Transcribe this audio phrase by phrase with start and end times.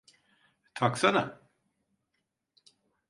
[0.75, 1.41] Taksana.